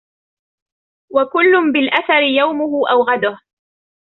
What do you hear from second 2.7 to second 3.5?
أَوْ غَدُهُ